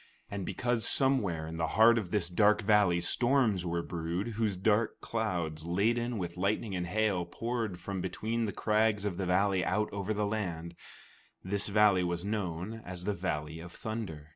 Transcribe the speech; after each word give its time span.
And 0.31 0.47
because 0.47 0.83
somewhere 0.87 1.45
in 1.45 1.57
the 1.57 1.67
heart 1.77 1.99
of 1.99 2.09
this 2.09 2.27
dark 2.27 2.63
valley 2.63 3.01
storms 3.01 3.67
were 3.67 3.83
brewed, 3.83 4.29
whose 4.29 4.57
dark 4.57 4.99
clouds, 4.99 5.63
laden 5.63 6.17
with 6.17 6.37
lightning 6.37 6.75
and 6.75 6.87
hail, 6.87 7.23
poured 7.23 7.79
from 7.79 8.01
between 8.01 8.45
the 8.45 8.51
crags 8.51 9.05
of 9.05 9.17
the 9.17 9.27
valley 9.27 9.63
out 9.63 9.93
over 9.93 10.11
the 10.11 10.25
land, 10.25 10.73
this 11.43 11.67
valley 11.67 12.01
was 12.03 12.25
known 12.25 12.81
as 12.83 13.03
the 13.03 13.13
Valley 13.13 13.59
of 13.59 13.71
Thunder. 13.73 14.29